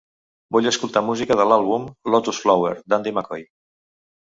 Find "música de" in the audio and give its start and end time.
1.11-1.47